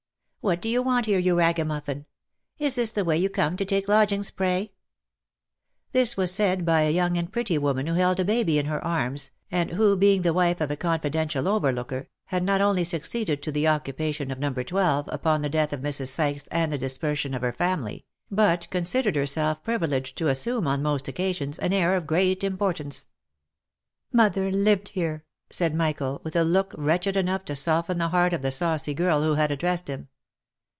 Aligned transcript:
"What 0.43 0.59
do 0.59 0.67
you 0.67 0.81
want 0.81 1.05
here, 1.05 1.19
you 1.19 1.37
ragamuffin? 1.37 2.07
Is 2.57 2.73
this 2.73 2.89
the 2.89 3.05
way 3.05 3.15
you 3.15 3.29
come 3.29 3.55
to 3.57 3.63
take 3.63 3.87
lodgings, 3.87 4.31
pray 4.31 4.63
V 4.63 4.71
This 5.91 6.17
was 6.17 6.33
said 6.33 6.65
by 6.65 6.81
a 6.81 6.89
young 6.91 7.15
and 7.15 7.31
pretty 7.31 7.59
woman 7.59 7.85
who 7.85 7.93
held 7.93 8.19
a 8.19 8.25
baby 8.25 8.57
in 8.57 8.65
her 8.65 8.83
arms, 8.83 9.29
and 9.51 9.69
who 9.69 9.95
being 9.95 10.23
the 10.23 10.33
wife 10.33 10.59
of 10.59 10.71
a 10.71 10.75
confidential 10.75 11.47
overlooker, 11.47 12.09
had 12.25 12.41
not 12.41 12.59
only 12.59 12.83
succeeded 12.83 13.43
to 13.43 13.51
the 13.51 13.67
occupation 13.67 14.31
of 14.31 14.39
No. 14.39 14.51
12, 14.51 15.07
upon 15.11 15.43
the 15.43 15.49
death 15.49 15.73
of 15.73 15.81
Mrs. 15.81 16.07
Sykes 16.07 16.45
and 16.47 16.71
the 16.73 16.77
dispersion 16.79 17.35
of 17.35 17.43
her 17.43 17.53
family, 17.53 18.03
but 18.31 18.67
considered 18.71 19.15
herself 19.15 19.63
privi 19.63 19.87
leged 19.89 20.15
to 20.15 20.27
assume, 20.27 20.65
on 20.65 20.81
most 20.81 21.07
occasions, 21.07 21.59
an 21.59 21.71
air 21.71 21.95
of 21.95 22.07
great 22.07 22.43
importance." 22.43 23.09
Mother 24.11 24.49
lived 24.51 24.89
here!" 24.89 25.23
said 25.51 25.75
Michael, 25.75 26.19
with 26.23 26.35
a 26.35 26.43
look 26.43 26.73
wretched 26.79 27.15
enough 27.15 27.45
to 27.45 27.55
soften 27.55 27.99
the 27.99 28.09
heart 28.09 28.33
of 28.33 28.41
the 28.41 28.49
saucy 28.49 28.95
girl 28.95 29.21
who 29.21 29.35
had 29.35 29.51
addressed 29.51 29.87
him. 29.87 30.07